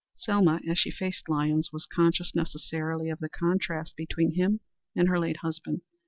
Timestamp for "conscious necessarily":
1.85-3.11